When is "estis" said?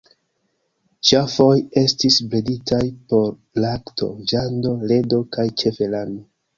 1.83-2.17